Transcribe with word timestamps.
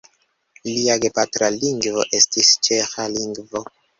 Lia 0.69 0.95
gepatra 1.03 1.49
lingvo 1.57 2.05
estis 2.21 2.49
ĉeĥa 2.69 3.09
lingvo. 3.19 3.63